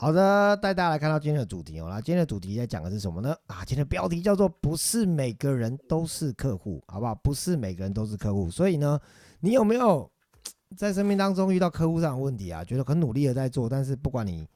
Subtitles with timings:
[0.00, 1.88] 好的，带大家来看到今天的主题哦。
[1.90, 3.34] 那今天的主题在讲的是什么呢？
[3.48, 7.12] 啊，今天的标题叫做“不是每个人都是客户”，好不好？
[7.16, 9.00] 不是每个人都是客户，所以呢，
[9.40, 10.08] 你有没有
[10.76, 12.62] 在生命当中遇到客户上的问题啊？
[12.62, 14.46] 觉得很努力的在做，但是不管你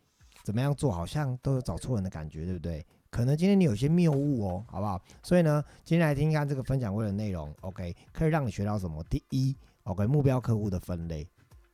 [0.45, 2.87] 怎么样做，好像都有找错人的感觉，对不对？
[3.11, 5.03] 可能今天你有些谬误哦，好不好？
[5.25, 9.03] 所以呢，今天来听一看这个分享会的内容，OK，可以让你学到什么？
[9.11, 11.29] 第一，OK，目标客户的分类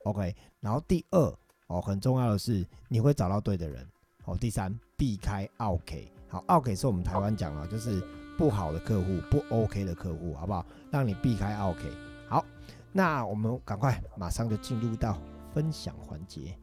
[0.05, 1.39] ，OK，然后第二。
[1.69, 3.87] 哦，很重要的是你会找到对的人。
[4.25, 6.11] 哦，第三，避开 OK。
[6.29, 8.03] 好，OK 是我们台湾讲啊，就是
[8.37, 10.67] 不好的客户，不 OK 的客户，好不好？
[10.91, 11.91] 让你避开 OK。
[12.29, 12.45] 好，
[12.93, 15.19] 那我们赶快马上就进入到
[15.55, 16.55] 分享环节。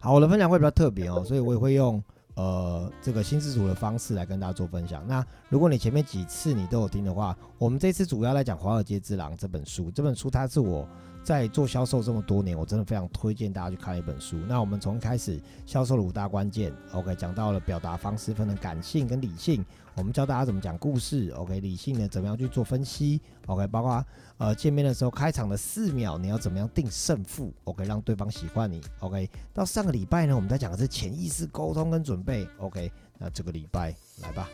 [0.00, 2.02] 好，我的分享会比较特别哦，所以我也会用
[2.38, 5.06] 呃这个新自主的方式来跟大家做分享。
[5.06, 9.90] 那如果你前面几次你都有听的话，我们这次主要来讲《华尔街之狼》这本书。
[9.90, 10.88] 这本书它是我。
[11.24, 14.38] 在做销售这么多年，我真的非常推荐大家去看一本书。
[14.48, 19.62] 那我们从开始销售的五大关键，OK，讲到了表达方式分成感性跟理性，
[19.98, 24.04] 我们教大家怎么讲故事，OK，理性的怎么样去做分析，OK，包括
[24.36, 29.28] 呃见面的时候开场的四秒你要怎么样定胜负，OK，让对方喜欢你，OK。
[29.52, 32.92] 到上个礼拜呢，我们在讲的是潜意识沟通跟准备，OK。
[33.18, 34.48] 那这个礼拜来吧，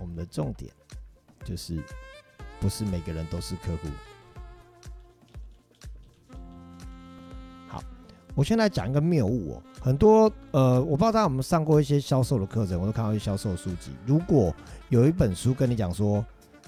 [0.00, 0.72] 我们的重点
[1.44, 1.80] 就是
[2.58, 3.88] 不是每个人都是客户。
[8.34, 13.92] 我先来讲一个谬误哦，很多呃，我不知道大家有没有上过一些销售的课程，我都看到一些销售书籍。
[14.04, 14.54] 如果
[14.88, 16.24] 有一本书跟你讲说，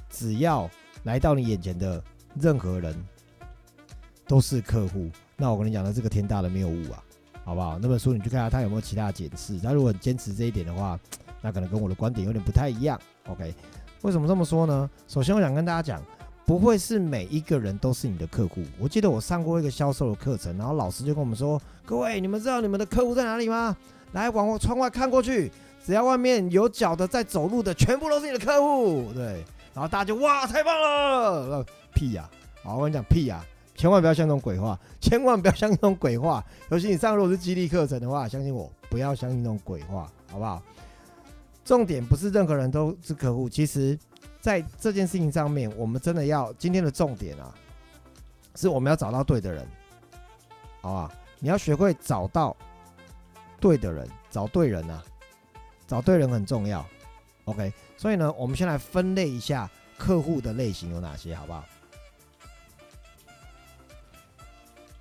[0.08, 0.70] 只要
[1.02, 2.02] 来到你眼前的
[2.40, 2.94] 任何人
[4.26, 7.02] 都是客户，那我跟你讲的这个天大的谬误啊，
[7.44, 7.78] 好不好？
[7.78, 9.58] 那本书你去看下，它有没有其他的解释？
[9.58, 10.98] 他如果坚持这一点的话，
[11.42, 12.98] 那可能跟我的观点有点不太一样。
[13.26, 13.54] OK，
[14.02, 14.88] 为什么这么说呢？
[15.08, 16.02] 首先，我想跟大家讲。
[16.50, 18.60] 不会是每一个人都是你的客户。
[18.76, 23.76] 我记得我上过一个销售的课程，然后老师就跟我们说：“各位，你们知道你们的客户在哪里吗？
[24.14, 25.48] 来，往我窗外看过去，
[25.86, 31.64] 只要外面有脚的在走路的，全部都是你的客户。”对，然后大家就哇，太棒了！
[31.94, 32.28] 屁呀！
[32.64, 33.44] 好，我跟你讲屁呀！
[33.76, 36.44] 千万不要相信鬼话，千万不要相信那种鬼话。
[36.70, 40.60] 尤其你上如果是激励课程的话，相信我，不要相信那种鬼话，好不好？
[41.64, 43.96] 重点不是任何人都是客户，其实。
[44.40, 47.54] 在这件事情上面，我们真的要今天的重点啊，
[48.54, 49.66] 是我们要找到对的人，
[50.80, 51.12] 好吧？
[51.38, 52.56] 你要学会找到
[53.60, 55.02] 对的人，找对人啊，
[55.86, 56.84] 找对人很重要。
[57.44, 61.64] OK，所以呢，我们先来分类一下客户的类型有哪些，好不好？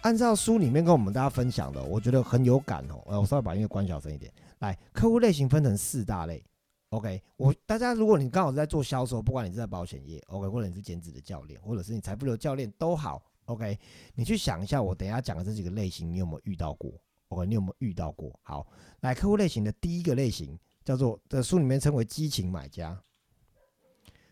[0.01, 3.01] 按照书里面跟我们大家分享的，我觉得很有感哦。
[3.05, 4.31] 我稍微把音乐关小声一点。
[4.59, 6.43] 来，客户类型分成四大类。
[6.89, 13.77] OK，我大家，如果你刚好是在做销售，不管你是在保险业，OK，或者你是兼职的教练，或者是你财富流教练都好，OK，
[14.15, 16.91] 你去想一下，我等下讲的这几个类型，你有没有遇到过
[17.27, 18.39] ？OK，你有没有遇到过？
[18.41, 18.65] 好，
[19.01, 22.99] 来客户类型的第一个类型叫做，在书里面称为激情买家，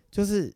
[0.10, 0.52] 就是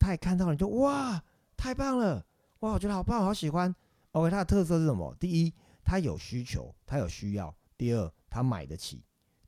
[0.00, 1.22] 他也看到了，你就哇，
[1.56, 2.26] 太棒了，
[2.58, 3.72] 哇，我觉得好棒，好喜欢。
[4.10, 5.14] OK，他的特色是什么？
[5.20, 8.98] 第一，他有需求，他有需要；第二，他买得起；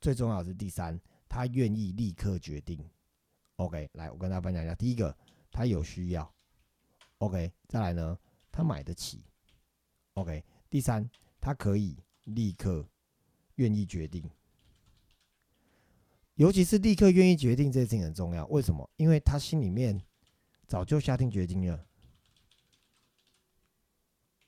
[0.00, 1.00] 最重要的是第三。
[1.28, 2.82] 他愿意立刻决定
[3.56, 4.74] ，OK，来，我跟大家分享一下。
[4.74, 5.14] 第一个，
[5.50, 6.34] 他有需要
[7.18, 8.18] ，OK，再来呢，
[8.50, 9.22] 他买得起
[10.14, 11.08] ，OK，第三，
[11.40, 12.88] 他可以立刻
[13.56, 14.28] 愿意决定，
[16.34, 18.46] 尤其是立刻愿意决定这件事情很重要。
[18.46, 18.88] 为什么？
[18.96, 20.00] 因为他心里面
[20.66, 21.86] 早就下定决心了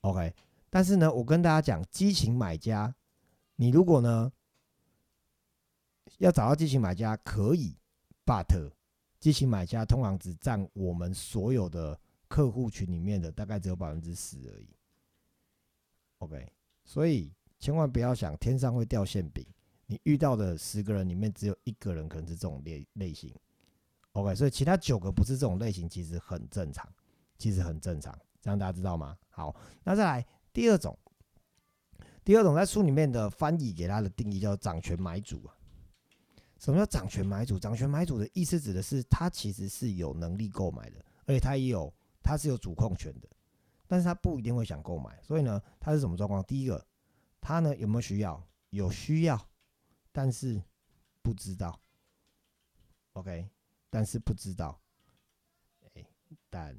[0.00, 0.34] ，OK。
[0.70, 2.94] 但是呢，我跟大家讲，激情买家，
[3.56, 4.32] 你如果呢？
[6.20, 7.74] 要找到激情买家可以
[8.26, 8.70] ，but
[9.18, 11.98] 激情买家通常只占我们所有的
[12.28, 14.68] 客户群里面的大概只有百分之十而已。
[16.18, 16.46] OK，
[16.84, 19.46] 所以千万不要想天上会掉馅饼，
[19.86, 23.34] 你遇到的十个人里面只有一个人可能是这种类类型。
[24.12, 26.86] OK，所以其他九个不是这种类型，其实很正常，
[27.38, 29.16] 其实很正常，这样大家知道吗？
[29.30, 30.98] 好，那再来第二种，
[32.22, 35.56] 第二种在书里面的翻译给他的定义叫掌权买主啊。
[36.60, 37.58] 什么叫掌权买主？
[37.58, 41.92] 掌权买主的意思指的是他其实是有能力购买的，而且他也有
[42.22, 43.28] 他是有主控权的，
[43.86, 45.18] 但是他不一定会想购买。
[45.22, 46.44] 所以呢，他是什么状况？
[46.44, 46.86] 第一个，
[47.40, 48.46] 他呢有没有需要？
[48.68, 49.48] 有需要，
[50.12, 50.62] 但是
[51.22, 51.80] 不知道。
[53.14, 53.48] OK，
[53.88, 54.78] 但是不知道。
[55.94, 56.06] 哎，
[56.50, 56.76] 但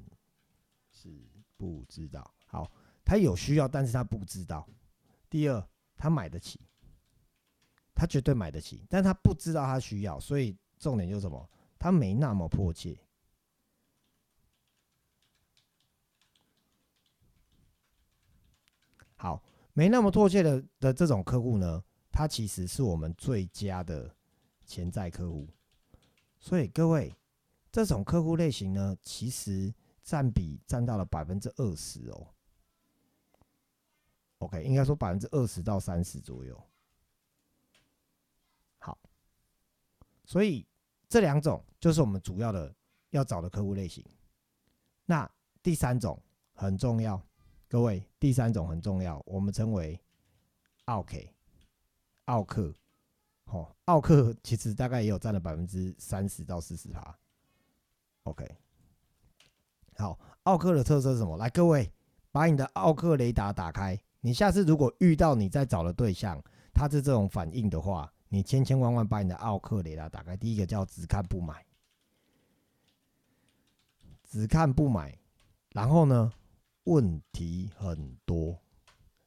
[0.92, 2.32] 是不知道。
[2.46, 2.70] 好，
[3.04, 4.64] 他有需要，但是他不知道。
[5.28, 6.60] 第二，他买得起。
[7.94, 11.48] 他绝对买得起，但他不知道他需要，所以重点就是什么？
[11.78, 12.98] 他没那么迫切。
[19.16, 19.42] 好，
[19.72, 24.14] 没那么迫切的的这种客户呢，他其实是我们最佳的
[24.64, 25.48] 潜在客户。
[26.40, 27.14] 所以各位，
[27.70, 29.72] 这种客户类型呢，其实
[30.02, 32.26] 占比占到了百分之二十哦。
[34.38, 36.60] OK，应该说百分之二十到三十左右。
[38.78, 38.98] 好，
[40.32, 40.66] 所以
[41.10, 42.74] 这两种就是我们主要的
[43.10, 44.02] 要找的客户类型。
[45.04, 45.30] 那
[45.62, 46.18] 第三种
[46.54, 47.22] 很重要，
[47.68, 50.00] 各位，第三种很重要，我们称为
[50.86, 51.30] 奥 K
[52.24, 52.74] 奥克。
[53.44, 57.14] 哦，奥克其实大概也有占了百分之三十到四十趴。
[58.22, 58.50] OK，
[59.98, 61.36] 好，奥克的特色是什么？
[61.36, 61.92] 来，各位
[62.30, 64.00] 把你的奥克雷达打开。
[64.22, 66.42] 你下次如果遇到你在找的对象，
[66.72, 70.34] 他是这种反应的话，你千千万万把你的奥克雷达打开。
[70.34, 71.66] 第一个叫只看不买，
[74.24, 75.14] 只看不买，
[75.72, 76.32] 然后呢，
[76.84, 78.58] 问题很多。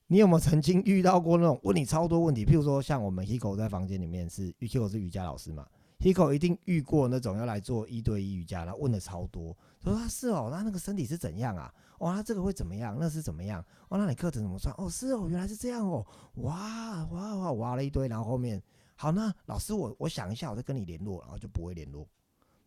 [0.08, 2.44] 你有没有曾经遇到过那种问你超多问题？
[2.44, 5.68] 譬如说，像我们 Hiko 在房间里面是 Hiko 是瑜伽老师嘛
[6.00, 11.72] ，Hiko 一定遇过那种要来做一对一瑜伽，然后问的超多，说他是哦，那那个身体是怎样啊？
[12.00, 12.98] 哇，那这个会怎么样？
[13.00, 13.64] 那是怎么样？
[13.90, 14.74] 哇，那你课程怎么算？
[14.80, 16.04] 哦，是哦，原来是这样哦，
[16.38, 18.60] 哇哇哇，挖了一堆，然后后面
[18.96, 22.08] 好那老师我我想一下，我再跟你联络，然后就不会联络，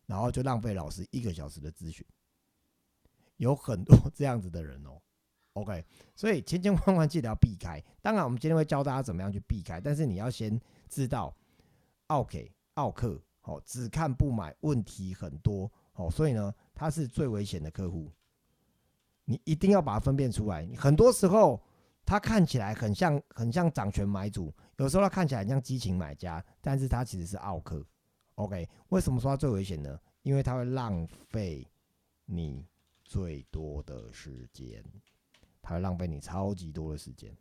[0.05, 2.05] 然后就浪费老师一个小时的咨询，
[3.37, 5.01] 有很多这样子的人哦。
[5.53, 5.83] OK，
[6.15, 7.83] 所以千千万万记得要避开。
[8.01, 11.35] 当然，我们今天会教大家怎么样去避开，但是你要先知道
[12.07, 18.09] ，OK，奥克，哦，只看不买，问题很多，哦，所以呢，他是最危险的客户。
[19.25, 20.67] 你一定要把它分辨出来。
[20.77, 21.61] 很多时候，
[22.05, 27.85] 他看起来很像很像掌权买主，有时候他看起来很像激情买家，但是他其实是奥克。
[28.35, 29.99] OK，为什么说他最危险呢？
[30.23, 31.65] 因为他会浪费
[32.25, 32.67] 你
[33.03, 34.83] 最多的时间。
[35.61, 37.37] 它会浪费你超级多的时间。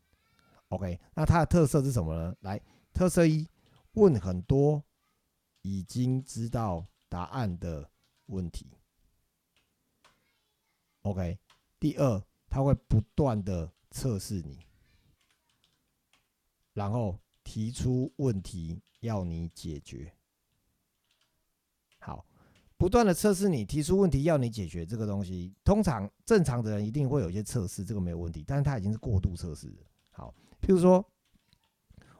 [0.68, 2.36] OK，那它的特色是什么呢？
[2.40, 2.60] 来，
[2.92, 3.48] 特色一，
[3.92, 4.84] 问很多
[5.62, 7.88] 已经知道答案的
[8.26, 8.76] 问题。
[11.02, 11.38] OK，
[11.80, 14.58] 第二，它会不断的测试你，
[16.74, 20.12] 然后提出问题要你解决。
[21.98, 22.26] 好。
[22.76, 28.44] 不断的测试你，提出问题要你解决这个东西，通常正常的人一定会有一些测试，这个没有问题。
[28.46, 29.74] 但是他已经是过度测试。
[30.12, 31.04] 好，譬如说，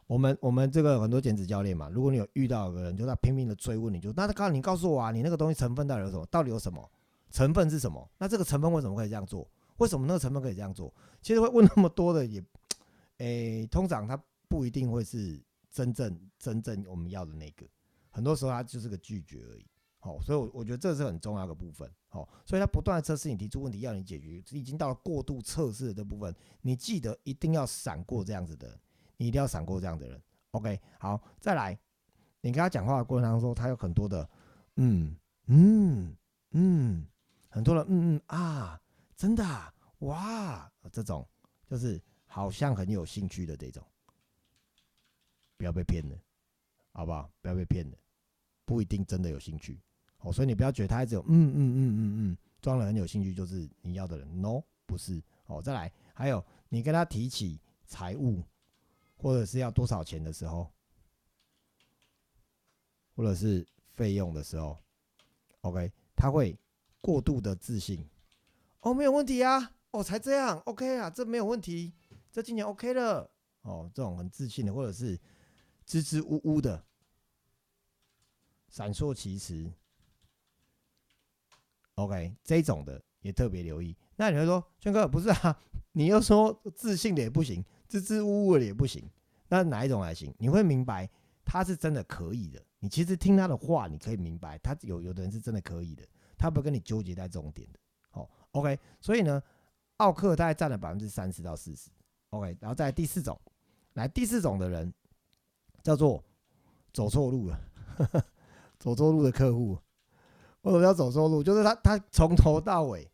[0.07, 6.27] 我们我们这个很多减脂教练嘛，如果你有遇到个人，就他拼命的追问你，就那他告你告诉我啊，你那个东西成分到底有什么？
[6.27, 6.91] 到底有什么
[7.31, 8.11] 成分是什么？
[8.19, 9.49] 那这个成分为什么可以这样做？
[9.77, 10.93] 为什么那个成分可以这样做？
[11.23, 12.43] 其实会问那么多的也，
[13.19, 14.21] 诶，通常他
[14.59, 15.41] 不一定会是
[15.71, 17.65] 真正真正我们要的那个，
[18.11, 19.65] 很多时候他就是个拒绝而已。
[20.01, 21.89] 好，所以，我我觉得这是很重要的部分。
[22.09, 26.35] 好，所以他不断的测试你，提出问题要你解决，已经到了过度测试的这部分。
[26.63, 28.77] 你记得一定要闪过这样子的，
[29.17, 30.21] 你一定要闪过这样的人。
[30.51, 31.79] OK，好，再来，
[32.41, 34.29] 你跟他讲话的过程当中，他有很多的
[34.75, 35.17] 嗯
[35.47, 36.17] 嗯
[36.51, 37.07] 嗯，
[37.49, 38.81] 很多的嗯嗯啊，
[39.15, 39.45] 真的
[40.01, 41.25] 哇，这种
[41.65, 43.85] 就是好像很有兴趣的这种，
[45.59, 46.17] 不要被骗了，
[46.93, 47.31] 好不好？
[47.43, 47.99] 不要被骗了，
[48.65, 49.79] 不一定真的有兴趣。
[50.21, 52.01] 哦，所以你不要觉得他只有嗯嗯嗯嗯
[52.33, 55.23] 嗯，装了很有兴趣就是你要的人，no，不是。
[55.47, 58.43] 哦，再来，还有你跟他提起财务
[59.17, 60.71] 或者是要多少钱的时候，
[63.17, 64.79] 或者是费用的时候
[65.63, 66.59] ，OK，他会
[67.01, 68.09] 过度的自信。
[68.81, 71.93] 哦，没有问题啊，哦，才这样，OK 啊，这没有问题，
[72.31, 73.31] 这今年 OK 了。
[73.63, 75.19] 哦，这种很自信的，或者是
[75.89, 76.85] 支支吾吾的，
[78.69, 79.73] 闪烁其词。
[81.95, 83.97] OK，这种的也特别留意。
[84.17, 85.59] 那你会说，轩哥不是啊？
[85.93, 89.03] 你又说自信的也不行，支支吾吾的也不行，
[89.49, 90.33] 那哪一种还行？
[90.39, 91.09] 你会明白
[91.43, 92.63] 他是真的可以的。
[92.81, 97.79] 你其实听他的话，你可以明白他有有的人是真的可以的，他不会跟你纠结在这种点的。
[98.11, 99.43] 好，OK，所以呢，
[99.97, 101.89] 奥克大概占了百分之三十到四十。
[102.29, 103.41] OK，然后在第四种，
[103.95, 104.93] 来第四种的人
[105.89, 106.23] 叫做
[106.93, 107.59] 走错路了，
[108.79, 109.79] 走错路的客户。
[110.61, 111.43] 为什么要走错路？
[111.43, 113.11] 就是他，他从头到尾，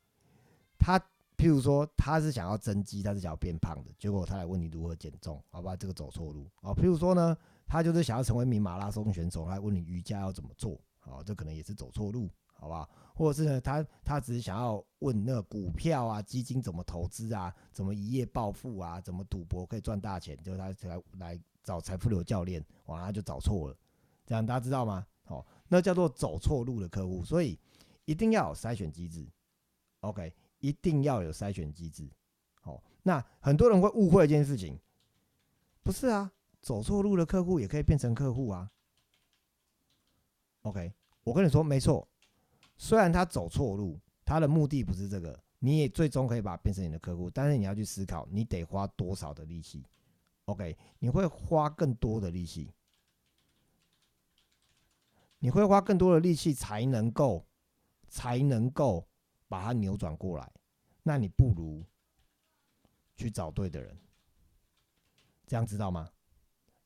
[0.77, 0.99] 他
[1.37, 5.77] 譬如说他是想要增肌，他是想要变胖的，结果他来问你如何减重，好吧？
[5.77, 6.75] 这个走错路啊。
[6.75, 12.29] 譬如说呢，他就是想要成为名马拉松选手，来问你瑜伽要怎么做，啊，这可能也是走错路，
[12.65, 12.89] 好吧？
[13.15, 23.77] 或者是呢，他他只是想要问那个股票啊、基金怎么投资啊，怎么一夜暴富啊，怎么赌博可以赚大钱，就他来来找财富流教练，哇，他就找错了，
[24.25, 25.07] 这样大家知道吗？
[25.25, 25.47] 好。
[25.69, 27.59] 那叫做走错路的客户，所以
[28.05, 29.27] 一定要有筛选机制。
[30.01, 32.09] OK，一定要有筛选机制。
[32.61, 34.79] 好，那很多人会误会一件事情，
[35.83, 38.71] 不是啊，走错路的客户也可以变成客户啊。
[40.63, 40.93] OK，
[41.23, 42.07] 我跟你说没错，
[42.77, 49.85] 虽然他走错路，他的目的不是这个，你也最终可以把它变成你的客户，但是你要去思考，你得花多少的力气。
[50.47, 52.71] OK，你会花更多的力气，
[55.39, 57.47] 你会花更多的力气才能够，
[58.09, 59.07] 才能够
[59.49, 60.53] 把它扭转过来。
[61.03, 61.83] 那你不如
[63.17, 63.97] 去找对的人，
[65.47, 66.11] 这样知道吗？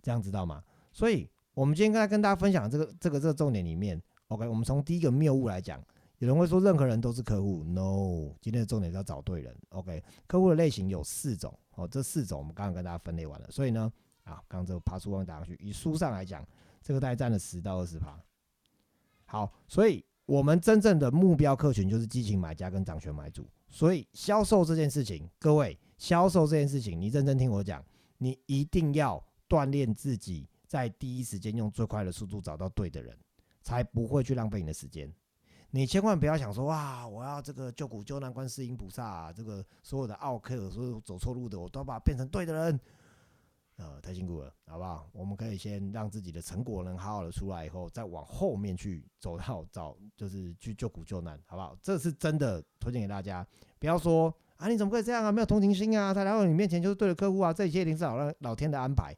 [0.02, 0.62] 这样知道吗？
[0.92, 5.82] 所以，我们今天刚才跟大家分享这个、这个、这个重点里面，OK，我们从第一个谬误来讲，
[6.18, 11.52] 有人会说任何人都是客户，No，今天的重点是要找对人，OK，客户的类型有四种。
[11.75, 13.92] 哦，这四种我们刚刚跟大家分类完了，所以呢，
[14.25, 16.44] 啊，刚这个爬树忘打上去，以书上来讲，
[16.82, 18.20] 这个大概占了十到二十趴。
[19.26, 23.49] 好，所以我们真正的目标客群就是激情买家跟掌权买主。
[23.70, 27.85] 所以销售这件事情，各位，销售这件事情，你认真听我讲，
[28.16, 33.16] 你一定要锻炼自己，在第一时间用最快的速度找到对的人，
[33.68, 35.12] 才不会去浪费你的时间。
[35.72, 42.80] 你千万不要想说哇，我要这个救苦救难观世音菩萨，啊这个所有的奥克，所有走错路的，我都把它变成对的人，
[43.76, 45.06] 呃，太辛苦了，好不好？
[45.12, 51.76] 我们可以先让自己的成果能好好的出来以后，再往后面去走到找，就是去救苦救难，好不好？
[51.82, 53.46] 这是真的推荐给大家，
[53.78, 55.30] 不要说啊，你怎么可以这样啊？
[55.30, 56.14] 没有同情心啊？
[56.14, 57.52] 他来到你面前就是对的客户啊？
[57.52, 59.14] 这一切一定是老老天的安排，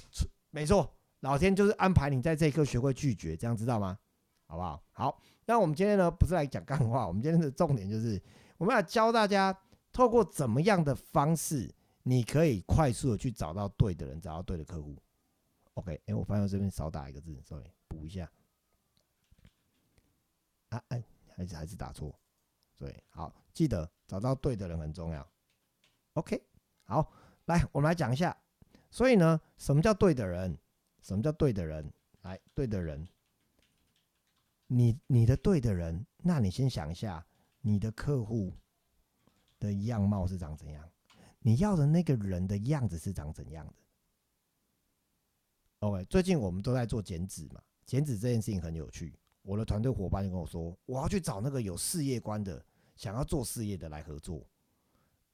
[0.52, 0.94] 没错，
[1.24, 3.98] 老天就是安排你在这一刻学会拒绝，这样知道吗？
[4.46, 4.84] 好不好？
[4.92, 5.22] 好。
[5.46, 8.22] 那我们今天呢，不是来讲干话，我们今天的重点就是
[8.58, 9.58] 我们要教大家
[9.90, 14.94] 透过怎么样的方式，你可以快速的去找到对的人，找到对的客户。
[15.72, 18.30] OK，哎，我发现我这边少打一个字，sorry，补一下。
[20.68, 21.02] 啊，哎，
[21.34, 22.14] 还是还是打错，
[22.76, 25.26] 对，好，记得找到对的人很重要。
[26.12, 26.42] OK，
[26.84, 27.10] 好，
[27.46, 28.36] 来，我们来讲一下。
[28.90, 30.58] 所以呢，什么叫对的人？
[31.04, 31.92] 什么叫对的人？
[32.22, 33.06] 来，对的人。
[34.66, 37.24] 你你的对的人，那你先想一下，
[37.60, 38.52] 你的客户
[39.60, 40.90] 的样貌是长怎样？
[41.40, 43.74] 你要的那个人的样子是长怎样的
[45.80, 49.14] ？OK，最近我们都在做减脂嘛，减脂这件事情很有趣。
[49.42, 52.64] 我的团队伙伴就跟我说，我要去找那个有事业观的，
[52.96, 54.42] 想要做事业的来合作。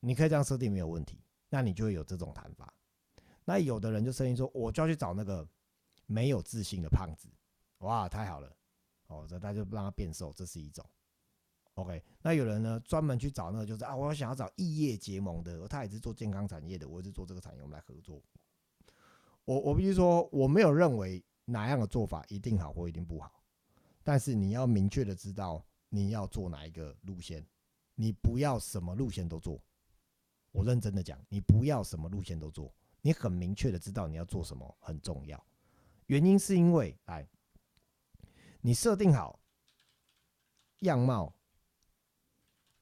[0.01, 2.75] 你可以这样设定没有问题，那你就会有这种谈法。
[3.45, 5.49] 那有的人就声音说，我就要去找那个
[6.11, 7.29] 没有自信的胖子。
[7.79, 8.57] 哇，太好了！
[9.07, 10.85] 哦，这他就让他变瘦，这是一种。
[11.75, 18.21] OK，那有人呢专门去找那个，就是啊，我想要找异业结盟的，他也是做健康产业的，我也是做这个产业，我们来合作。
[19.45, 23.41] 我我必须说，我没有认为哪样的做法一定好或一定不好，
[24.03, 27.47] 但是你要明确的知道你要做哪一个路线，
[27.95, 29.63] 你不要什么路线都做。
[30.51, 35.43] 我认真的讲，你不要什么路线都做，你很明确的知道你要做什么很重要。
[36.11, 37.25] 原因是因为，哎。
[38.63, 39.41] 你设定好
[40.81, 41.35] 样貌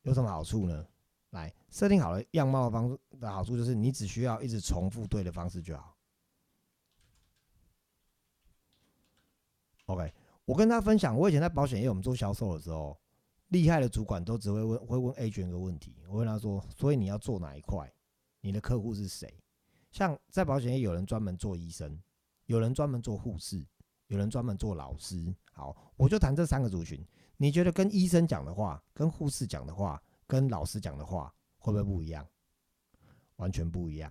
[0.02, 0.88] 有什么好处呢？
[1.30, 5.96] 来，设定好了样貌的方的好处就是，你只需要一直重复对的方式就好。
[9.86, 10.12] OK，
[10.44, 12.98] 我跟他分享，我以前在保险业我们做销售的时候，
[13.48, 17.92] 厉害的主管都只会问会问 A 卷一个问题，我问他说：所以你要做哪一块？
[18.40, 19.32] 你的客户是谁？
[19.92, 22.02] 像在保险业，有人专门做医生，
[22.48, 23.64] 有人专门做护士。
[24.08, 27.06] 有人专门做老师，好，我就谈这三个族群。
[27.36, 32.26] 你觉得跟医生讲的话、跟护士讲的话、跟老师讲的话，会不会不一样？
[33.36, 34.10] 完全不一样。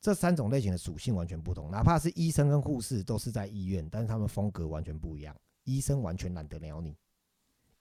[0.00, 1.70] 这三种类型的属性完全不同。
[1.70, 5.36] 哪怕是医生跟护士都是在医院，但是他们风格完全不一样。
[5.64, 6.96] 医生完全懒得鸟你，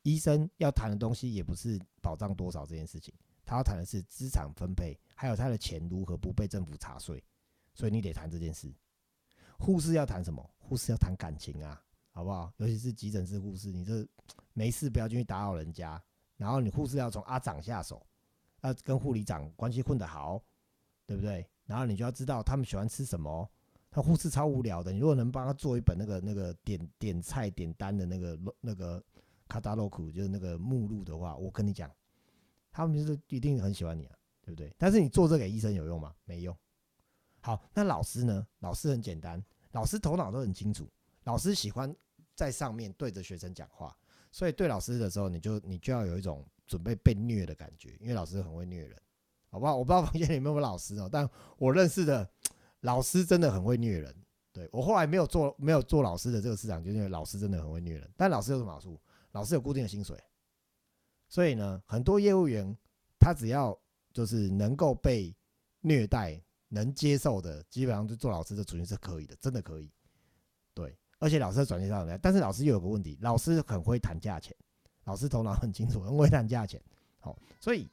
[0.01, 3.13] 医生要谈的东西也不是保障多少这件事情，
[3.45, 7.23] 他要谈的是资产分配，还有他的钱如何不被政府查税，
[7.77, 8.73] 所以你得谈这件事。
[9.59, 10.43] 护士要谈什么？
[10.57, 11.79] 护士要谈感情啊，
[12.09, 12.51] 好不好？
[12.57, 14.03] 尤其是急诊室护士，你这
[14.53, 16.03] 没事不要进去打扰人家。
[16.37, 18.03] 然后你护士要从阿长下手，
[18.61, 20.43] 要跟护理长关系混得好，
[21.05, 21.47] 对不对？
[21.67, 23.47] 然后你就要知道他们喜欢吃什么。
[23.91, 29.03] 他护士超无聊的，你如果能帮他做一本那个那个点点菜点单的那个那个
[29.47, 31.89] 卡达洛库，就是那个目录的话，我跟你讲，
[32.71, 34.71] 他们就是一定很喜欢你啊，对不对？
[34.77, 36.13] 但是你做这给医生有用吗？
[36.25, 36.55] 没用。
[37.47, 38.45] 好，那老师呢？
[38.59, 40.85] 老师很简单，老师头脑都很清楚。
[41.23, 41.95] 老师喜欢
[42.35, 43.97] 在上面对着学生讲话，
[44.33, 49.01] 所以对老师的时候，你就你就要有一种准备被虐的感觉，因为老师很会虐人，
[49.47, 49.77] 好不好？
[49.77, 51.25] 我不知道 房间里有没有老师哦，但
[51.57, 52.29] 我认识的
[52.81, 54.13] 老师真的很会虐人。
[54.51, 58.11] 对我后来没有做没有做老师的这个市场，就是因为老师真的很会虐人。
[58.17, 58.99] 但老师有什么好处？
[59.31, 60.21] 老师有固定的薪水，
[61.29, 62.77] 所以呢，很多业务员
[63.17, 63.79] 他只要
[64.11, 65.33] 就是能够被
[65.79, 66.43] 虐待。
[66.69, 69.91] 能接受的，基本上就做老师的处境是可以的，真的可以。
[70.73, 74.55] 对，而且老师的转介绍来，但是老师又有个问题，老师很会谈价钱，
[75.05, 76.81] 老师头脑很清楚，很会谈价钱。
[77.19, 77.89] 好，所以，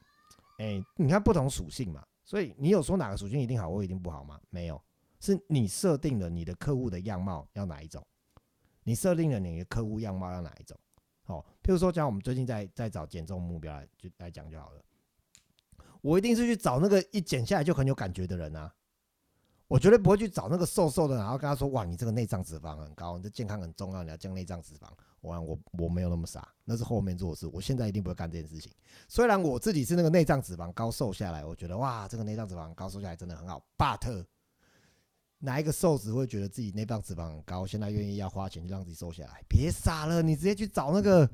[0.59, 4.39] 哎，你看不同属性嘛，所以你有说哪个属性一定好或一定不好吗？
[4.49, 4.81] 没有，
[5.19, 8.05] 是你设定了你的客户的样貌要哪一种，
[8.83, 10.77] 你设定了你的客户样貌要哪一种。
[11.23, 14.81] 好，譬如说讲我们最近在在找减重目标来就来讲就好了。
[16.05, 18.71] 我一定是去找那个一减下来就很有感觉的人啊，
[19.67, 24.87] 我绝对不会去找那个瘦瘦的，然后跟他说：“哇，你这个内脏脂肪很高，你的健康很重要，你要降内脏脂肪。”
[25.21, 27.47] 我我我没有那么傻，那是后面做的事。
[27.47, 28.71] 我现在一定不会干这件事情。
[29.07, 33.65] 虽然我自己是那个内脏脂肪高瘦下来，我觉得哇，这个内脏脂肪高瘦下来真的很好。
[33.75, 34.25] But
[35.39, 39.43] 哪一个瘦子会觉得自己内脏脂肪很高，现在愿意要花钱去让自己瘦下来？
[39.49, 41.27] 别傻了，你直接去找那个。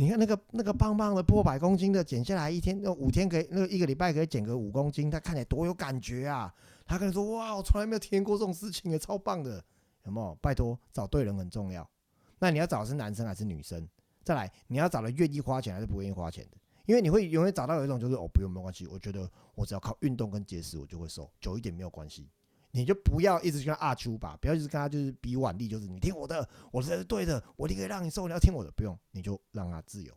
[0.00, 6.50] 你看那个那个胖胖的破百公斤的减下来一天那五天可以那个一个礼拜可以减个五公斤，他看起来多有感觉啊！
[6.86, 9.62] 他可能说哇，我从来没有体验过这种事情，也超棒的，
[10.04, 10.34] 有没有？
[10.40, 11.86] 拜托，找对人很重要。
[12.38, 13.86] 那你要找的是男生还是女生？
[14.24, 16.56] 再来，你要找的愿意花钱还是不愿意花钱的？
[16.86, 22.26] 因为你会永远找到有一种就是哦，不用没关系，我觉得我只要靠运动跟节食，我就会瘦，久一点没有关系。
[22.72, 30.12] 你就不要一直跟他阿丘吧，不要一直跟他就是比腕力，就是你听我的，我是对的，我一定可以让你瘦，你要听我的，不用，你就让他自由，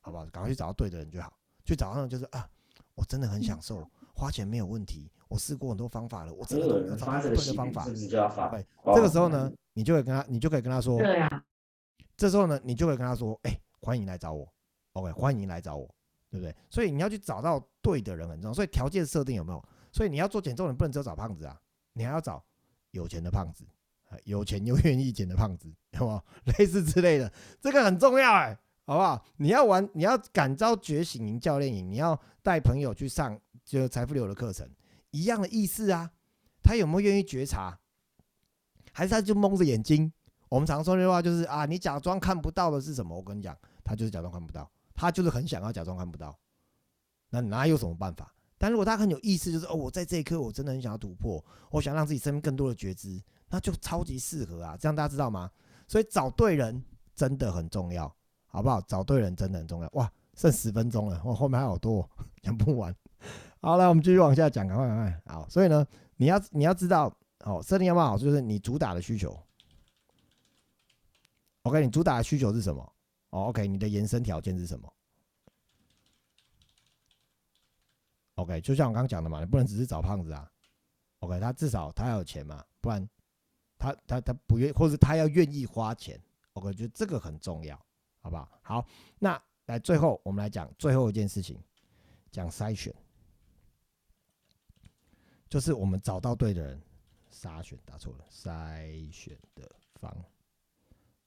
[0.00, 0.24] 好不好？
[0.26, 1.32] 赶快去找到对的人就好，
[1.64, 2.48] 去找到就是啊，
[2.94, 7.84] 我真的很享受，花钱没有问题，我试过很多方法了，我真的都找到对的方法。
[7.86, 7.94] 对，
[8.94, 11.44] 这个时候呢，你就会跟他，你就可以跟他说，对呀。
[12.16, 14.50] 这时候呢，你就会跟他说，哎，欢迎来找我
[14.92, 15.86] ，OK，欢迎来找我，
[16.30, 16.54] 对不对？
[16.70, 19.62] 所以你要去找到对的人很重要，所以条件设定有没有？
[19.92, 21.60] 所以你要做减重，你不能只有找胖子啊。
[21.96, 22.44] 你还要找
[22.90, 23.64] 有钱的胖子
[24.10, 26.22] 啊，有钱又愿意减的胖子，好不好？
[26.58, 29.24] 类似之类的，这个很重要哎，好不好？
[29.38, 34.70] 你要玩，你要感召觉醒营教练营，你要带朋友去上就财富流的课程，
[35.10, 36.12] 一样的意思啊。
[36.62, 37.78] 他有没有愿意觉察？
[38.92, 40.12] 还是他就蒙着眼睛？
[40.48, 43.16] 我们常说的话就是啊，你假装看不到的是什么？
[43.16, 46.38] 我跟你讲，他就是假装看不到，他就是很想要假装看不到，
[47.30, 48.32] 那哪有什么办法？
[48.58, 54.76] 但如果他很有意思，就是哦，我在这一刻我真的很想要突破，我想让自己身边更多的觉知，那就超级适合啊！
[54.80, 55.50] 这样大家知道吗？
[55.86, 56.82] 所以找对人
[57.14, 58.12] 真的很重要，
[58.46, 58.80] 好不好？
[58.82, 59.90] 找对人真的很重要。
[59.92, 62.08] 哇，剩十分钟了，我后面还有好多
[62.42, 62.94] 讲不完。
[63.60, 65.22] 好来，我们继续往下讲，赶快赶快。
[65.26, 67.14] 好，所以呢，你要你要知道，
[67.44, 69.38] 哦，设定要不好，就是你主打的需求。
[71.62, 72.92] OK，你主打的需求是什么？
[73.30, 74.90] 哦，OK，你的延伸条件是什么
[78.36, 80.50] ？OK，就像我刚刚讲的嘛，你不能只是找胖子啊。
[81.18, 83.06] OK，他至少他要有钱嘛，不然
[83.76, 86.20] 他他他不愿，或者他要愿意花钱。
[86.52, 87.76] OK，觉这个很重要，
[88.20, 88.48] 好不好？
[88.62, 88.86] 好，
[89.18, 91.58] 那来最后我们来讲最后一件事情，
[92.30, 92.94] 讲筛选，
[95.48, 96.82] 就是我们找到对的人，
[97.32, 100.14] 筛选打错了，筛选的方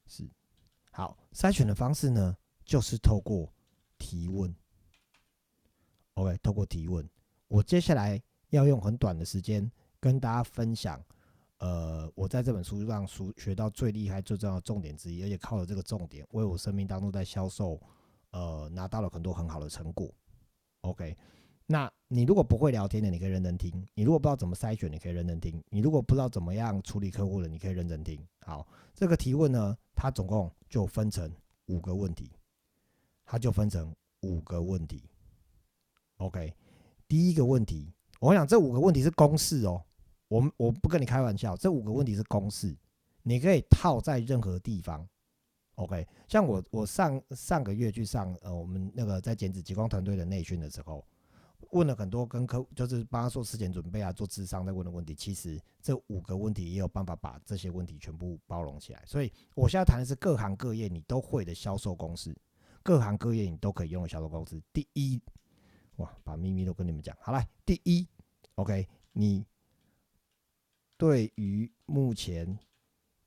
[0.06, 0.28] 式，
[0.92, 3.52] 好，筛选的方式呢，就是透过
[3.98, 4.54] 提问。
[6.20, 7.08] OK，透过提问，
[7.48, 11.02] 我接下来要用很短的时间跟大家分享，
[11.56, 17.80] 呃，我在这本书上书学到最厉害、最重要的重点之一，而且靠着这个重点，为我生命当中在销售，
[18.32, 20.12] 呃，拿到了很多很好的成果。
[20.82, 21.16] OK，
[21.64, 28.22] 那你如果不会聊天的，你可以认真听；你如果不知道怎么筛选，你可以认真听；你如果不知道怎么样处理客户的，你可以认真听。
[28.44, 31.32] 好，这个提问呢，它总共就分成
[31.68, 32.30] 五个问题，
[33.24, 35.09] 它就分成五个问题。
[36.20, 36.54] OK，
[37.08, 39.82] 第一个问题，我想这五个问题是公式哦。
[40.28, 42.76] 我们我不跟你开玩笑，这五个问题是公式，
[43.22, 45.08] 你可以套在任何地方。
[45.76, 51.02] OK，像我我上上个月去上呃我们那个在减脂极光团队的内训的时候，
[51.70, 59.02] 问了很多跟客就是帮他做事前准备啊，做智商在问的问题，其实这五个问题也有办法把这些问题全部包容起来。
[59.06, 62.36] 所以我现在谈的是各行各业你都会的销售公式，
[62.82, 64.62] 各行各业你都可以用的销售公式。
[64.70, 65.18] 第一。
[66.00, 67.46] 哇，把秘密都跟你们讲好了。
[67.64, 68.08] 第一
[68.54, 69.44] ，OK，你
[70.96, 72.58] 对于目前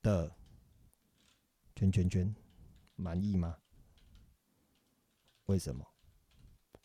[0.01, 0.35] 的
[1.75, 2.35] 圈圈圈
[2.95, 3.55] 满意吗？
[5.45, 5.85] 为什么？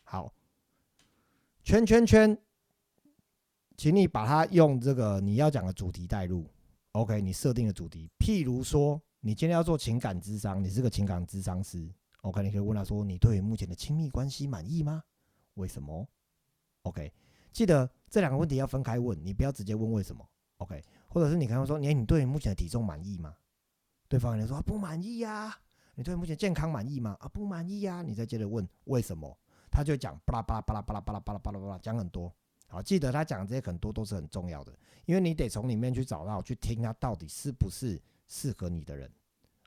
[0.03, 0.31] 好，
[1.63, 2.37] 圈圈圈，
[3.75, 6.47] 请你把它用这个你要讲的主题带入。
[6.91, 11.91] OK，你设定的主题，譬如说，你今天要做情感智商，你是个情感智商师。
[12.21, 15.03] OK，你可以问他说：“你对于目前的亲密关系满意吗？”
[15.59, 16.07] 为什么
[16.83, 17.11] ？OK，
[17.51, 20.25] 记得这两个问题要分开问，你不要直接问为什么。
[20.57, 23.35] OK，或者是你刚刚说，你你对目前的体重满意吗？
[24.07, 25.55] 对方可能说不满意呀。
[25.95, 27.17] 你对目前健康满意吗？
[27.19, 28.01] 啊，不满意呀。
[28.01, 29.37] 你再接着问为什么，
[29.69, 32.33] 他就讲巴拉巴拉巴拉巴拉巴拉巴拉巴拉巴拉讲很多。
[32.67, 34.73] 好，记得他讲这些很多都是很重要的，
[35.05, 39.11] 因为你得从里面去找到，去听他到底是不是适合你的人。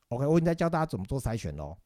[0.08, 1.76] OK，我已经在教大家怎么做筛选喽。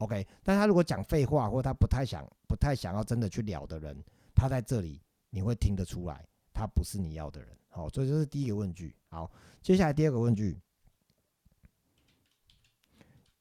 [0.00, 4.02] OK，但他如果讲废话，或他不太想、不太想要真的去聊的人，
[4.34, 7.54] 他在这里你会听得出来，他不是你要的人。
[7.68, 8.96] 好，所以这是第一个问句。
[9.08, 10.58] 好，接下来第二个问句，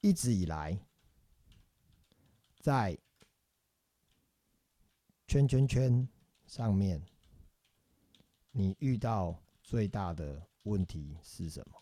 [0.01, 0.77] 一直以来
[2.59, 2.97] 在
[5.27, 6.05] 圈圈圈
[6.45, 7.01] 上面，
[8.51, 11.81] 你遇到最大的问题是什么？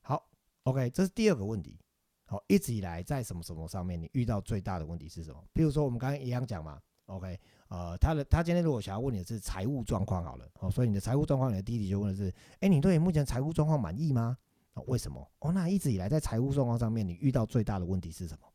[0.00, 0.26] 好
[0.62, 1.78] ，OK，这是第二个问题。
[2.26, 5.44] 好，一直以来在什么什么上面，你遇到最大的问题是什么？
[5.52, 14.38] 比如说我们刚刚一样讲嘛，OK，呃，他的他今天如果想要问你的是财务状况好了，哦，所以你的财务状况，你的弟弟就问的是，哎，你对目前财务状况满意吗？
[14.72, 15.30] 哦，为什么？
[15.40, 18.48] 哦，那一直以来在财务状况上面，你遇到最大的问题是什么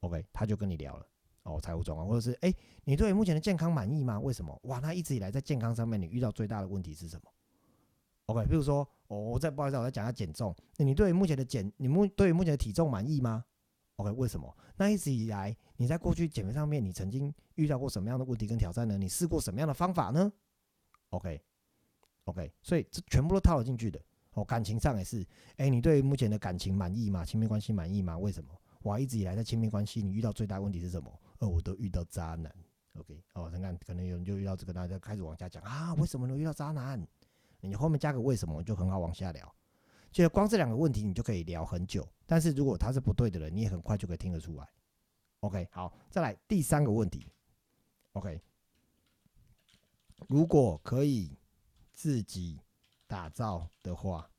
[0.00, 1.06] ？OK，他就跟你聊了，
[1.44, 4.20] 哦，财务状况，或者是哎，你对目前的健康满意吗？
[4.20, 4.56] 为什么？
[4.64, 7.30] 哇，那一直以来在健康上面，你遇到最大的问题是什么
[8.26, 10.54] ？OK，比如说，哦我再不好意思，我再讲一下减重。
[10.76, 13.44] 那你对于目前的减，你目对于目前的体重满意吗
[13.96, 14.56] ？OK，为什么？
[14.76, 18.98] 那一直以来你在过去减肥上面，你曾经遇到过什么样的问题跟挑战呢？
[18.98, 20.32] 你试过什么样的方法呢
[21.10, 24.00] ？OK，OK，所以这全部都套了进去的。
[24.32, 25.24] 哦，感情上也是，
[25.58, 27.24] 哎，你对于目前的感情满意吗？
[27.24, 28.18] 亲密关系满意吗？
[28.18, 28.50] 为什么？
[28.82, 31.20] 哇，一直以来在亲密关系，你遇到最大问题是什么？
[31.38, 32.52] 呃，我都遇到渣男。
[32.98, 37.00] OK，哦，你看，可能有人就遇到这个，大家开始往下讲啊，为什么能遇到渣男？
[37.64, 39.54] 你后面加个为什么就很好往下聊，
[40.12, 42.06] 其实光这两个问题你就可以聊很久。
[42.26, 44.68] 但是如果他是不对的人，你也很快就可以听得出来。
[45.40, 47.26] OK，好，再来第三个问题。
[48.12, 48.40] OK，
[50.28, 51.36] 如果可以
[51.92, 52.60] 自己
[53.06, 54.30] 打造的话，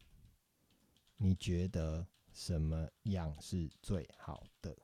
[1.18, 4.76] 你觉得什么样是最好的？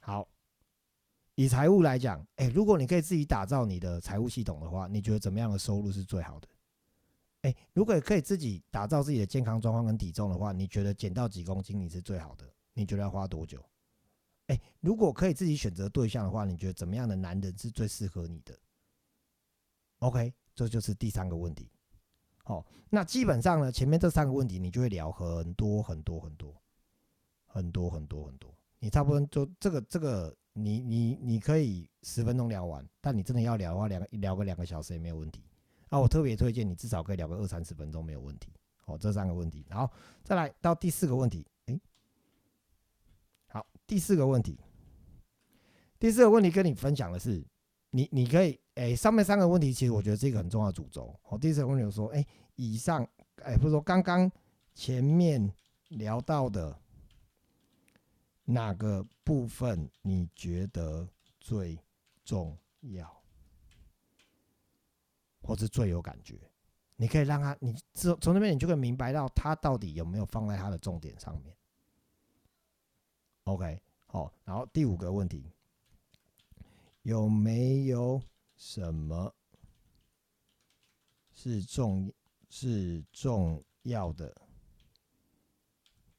[0.00, 0.26] 好，
[1.34, 6.48] 以财务来讲，哎，如果你可以自己打造你的财务系统的话，你觉得怎么样的收入是最好的？
[7.42, 12.48] 哎，如果可以自己打造自己的健康状况跟体重的话，你觉得减到几公斤你是最好的？
[12.72, 13.64] 你觉得要花多久？
[14.46, 18.58] 哎，如果可以自己选择对象的话，你觉得怎么样的男人是最适合你的
[19.98, 21.70] ？OK，这就是第三个问题。
[22.44, 26.54] 好，那基本上呢，前面这三个问题你就会聊很多很多很多
[27.46, 35.44] 很多很多很多，你差不多就这个这个，你你你可以十分钟聊完，但你真的要聊的话，两个聊个两个小时也没有问题。
[35.92, 38.48] 啊，我特别推荐你至少可以聊个二三十分钟没有问题。
[38.80, 39.92] 好，这三个问题，然后
[40.24, 41.46] 再来到第四个问题。
[41.66, 41.78] 哎，
[43.48, 44.58] 好，第四个问题，
[45.98, 47.44] 第四个问题跟你分享的是，
[47.90, 51.14] 你你可以，哎，上面三个问题其实我觉得是一个很重要的主轴。
[51.22, 52.26] 好，第四个问题说，哎，
[52.56, 53.06] 以上，
[53.42, 54.32] 哎，不是说刚刚
[54.74, 55.52] 前面
[55.88, 56.74] 聊到的
[58.46, 61.06] 哪个部分你觉得
[61.38, 61.78] 最
[62.24, 63.21] 重要？
[65.42, 66.40] 或是最有感觉，
[66.96, 71.56] 你可以让他，你从从那边你就可以明白到他到底有没有放在他的重点上面。
[73.44, 75.50] OK，好，然后第五个问题，
[77.02, 78.22] 有没有
[78.56, 79.34] 什么
[81.34, 82.12] 是重
[82.48, 84.32] 是重要的，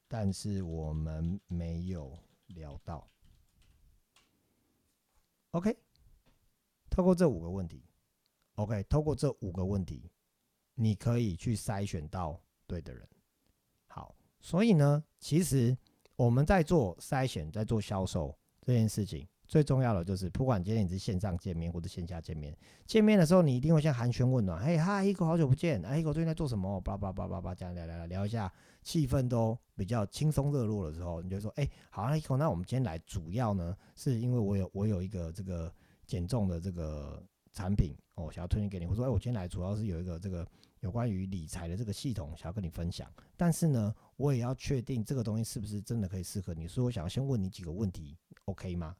[0.09, 3.09] 但是我们没有聊到
[5.51, 5.77] ？OK，
[6.89, 7.81] 透过这五个问题。
[8.55, 10.11] OK，透过这五个问题，
[10.75, 13.07] 你可以去筛选到对的人。
[13.87, 15.75] 好，所以呢，其实
[16.15, 26.79] 我们在做筛选、在做销售这件事情，最重要的就是，不管今天你是线上见面或者线下见面，见面的时候你一定会先寒暄问暖，嘿，嗨，一狗好久不见，哎，一狗最近在做什么？
[26.81, 35.73] 叭叭叭叭叭，这样聊聊聊聊一下，气氛都比较轻松热络的时候，你就说，哎，好，一狗，那我们今天来，主要呢，是因为我有我有一个这个
[36.05, 37.25] 减重的这个。
[37.53, 38.85] 产品哦，想要推荐给你。
[38.85, 40.45] 我说，哎，我今天来主要是有一个这个
[40.81, 43.09] 有关于理财的这个系统，想要跟你分享。
[43.37, 48.95] 但是呢，我也要确定这个东西是不是真的可以适合你，所以我想要先问你几个问题，OK 吗？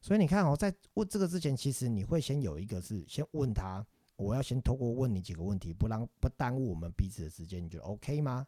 [0.00, 3.84] 所以你看哦，在问这个之前，其实你会先有一个是先问他，
[4.16, 8.46] 我要先透过问你几个问题，不让不耽误我们彼此的时间，你觉得 OK 吗？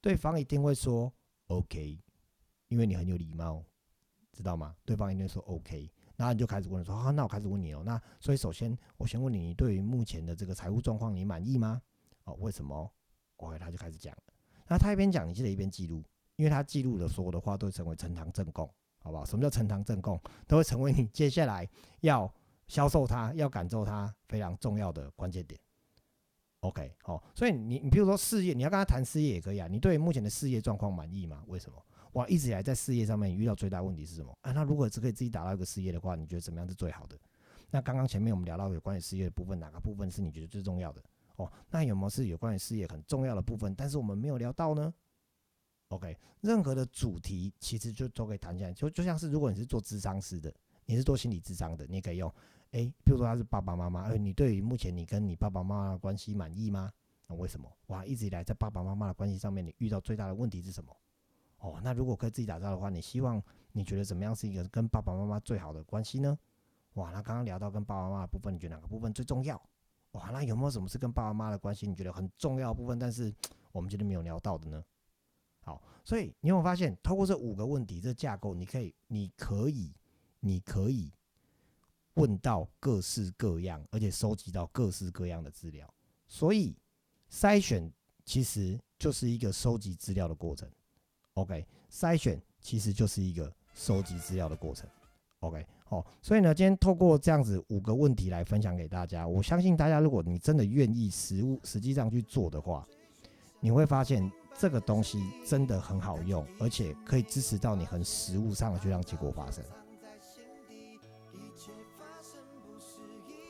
[0.00, 1.12] 对方一定会说
[1.46, 1.98] OK，
[2.68, 3.64] 因为你很有礼貌，
[4.32, 4.76] 知道吗？
[4.84, 5.90] 对方一定说 OK。
[6.16, 7.82] 然后你就开始问说，啊，那我开始问你哦。
[7.84, 11.82] 那所以首先我先问你，你对于目前的这个财务状况你满意吗？
[12.24, 12.90] 哦，为什么
[13.36, 14.16] ？OK，他就开始讲。
[14.68, 16.02] 那他一边讲，你记得一边记录，
[16.36, 18.66] 因为他记录的所有的话都会成为呈堂证供，
[18.98, 19.24] 好不好？
[19.24, 20.20] 什么叫呈堂证供？
[20.46, 21.68] 都会成为你接下来
[22.00, 22.32] 要
[22.66, 25.60] 销售他、要感受他非常重要的关键点。
[26.60, 29.68] OK，好，所以你你比如说事业，你要跟他谈事业也可以啊。
[29.68, 31.44] 你对目前的事业状况满意吗？
[31.46, 31.84] 为什么？
[32.14, 34.36] 哇，一直以来在事业上面遇到最大问题是什么？
[34.42, 37.18] 啊，那如果只可以自己打造一个事业的话，你觉得怎么样是最好的？
[37.70, 41.02] 那刚刚前面我们聊到有关于事业的部分，哪个部分是你觉得最重要的？
[41.36, 44.94] 哦，那有没有是有关于事业很重要的部分，但是我们没有聊到呢
[45.88, 50.54] ？OK，任何的主题其实就都可以谈起来，就就像是如果你是做智商师的，
[50.86, 52.32] 你是做心理智商的，你可以用，
[52.70, 56.92] 诶，比如说他是爸爸妈妈，呃，你对于目前你跟你爸爸妈妈的关系满意吗？
[57.26, 57.68] 那为什么？
[57.88, 60.94] 哇，一直以来在爸爸妈妈的关系上面，你遇到最大的问题是什么？
[61.64, 66.38] 哦，那如果可以自己打造的话，你希望你觉得怎么样是一个跟爸爸妈妈最好的关系呢？
[66.92, 69.56] 哇，那刚刚聊到跟爸爸妈妈的部分，你觉得哪个部分最重要？
[70.12, 73.34] 哇，那有没有什么是跟爸爸妈妈的关系你觉得很重要部分，但是
[73.72, 74.84] 我们今天没有聊到的呢？
[75.62, 79.94] 好，所以你有没有发现，透过这五个问题这架构，你可以，你可以，
[80.40, 81.10] 你可以
[82.12, 85.88] 问到各式各样，而且收集到各式各样的资料。
[86.28, 86.76] 所以
[87.30, 87.90] 筛选
[88.26, 90.70] 其实就是一个收集资料的过程。
[91.34, 94.88] OK，筛选其实就是一个收集资料的过程。
[95.40, 102.86] OK，好，所以呢，今天透过这样子五个问题来分享给大家，我相信大家，如果你真的愿意实物实际上去做的话，
[103.60, 109.62] 你会发现这个东西真的很好用，而且可以支持到你很实物上的去让结果发生。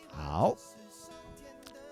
[0.09, 0.57] 好，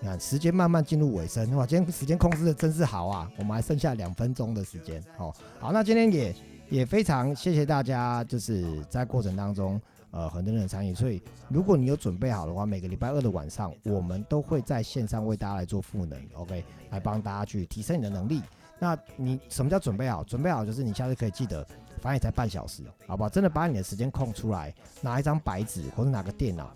[0.03, 6.35] 你看时间慢慢进入尾声，哇，今天时间控制的真是好啊，我们还剩下两分钟的时间，哦，好，那今天也
[6.69, 9.81] 也非常谢谢大家，就是在过程当中。
[10.11, 18.39] 呃，很多人的参与，所以如果你有准备好的话，每个礼拜二的晚上，我们都会在线上为大家来做赋能，OK，来帮大家去提升你的能力。
[18.77, 20.23] 那你什么叫准备好？
[20.23, 21.63] 准备好就是你下次可以记得，
[21.99, 23.29] 反正也才半小时，好不好？
[23.29, 26.71] 真的把你的时间空出来，拿一张白纸或者拿个电脑，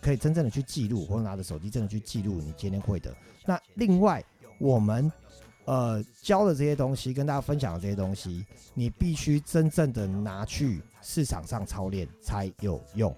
[0.00, 3.14] 可以真正的去记录，或者拿着手机真的去记录你今天会的。
[3.44, 4.24] 那另外，
[4.58, 5.10] 我们。
[5.68, 13.12] 呃，教的这些东西，跟大家分享的这些东西，你必须真正的拿去市场上操练才有用，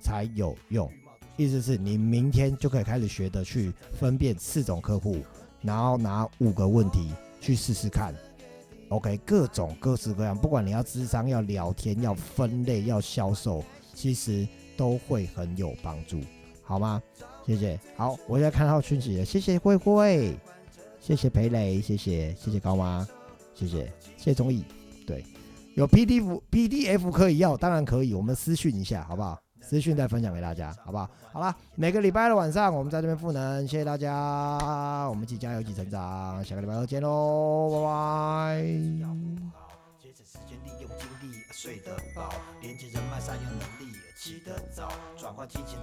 [0.00, 0.90] 才有用。
[1.36, 5.18] 意思是你明天就可以开始学的去分辨四种客户，
[5.60, 8.14] 然后拿五个问题去试试看。
[8.88, 14.48] OK，各种各式各样，不管你要智商、要聊天、要分类、要销售，其实
[14.78, 16.20] 都会很有帮助，
[16.62, 17.02] 好吗？
[17.44, 17.78] 谢谢。
[17.96, 20.34] 好，我现在看到讯息了，谢谢慧慧。
[21.00, 23.06] 谢谢裴磊，谢谢谢谢高妈，
[23.54, 24.64] 谢谢谢谢钟意，
[25.06, 25.24] 对，
[25.74, 29.38] 有 PDF PDF 可以要，当然可以，我们私讯一下好不好？
[29.62, 31.08] 私讯再分享给大家好不好？
[31.32, 39.57] 好了，每个礼拜的晚上我们在这边赋能，谢谢大家，我们一起加油，一起成长，下个礼拜二见喽，拜拜。
[40.98, 42.28] 精力，睡得饱，
[42.60, 45.78] 连接人脉，善用能力，起得早，转换金钱。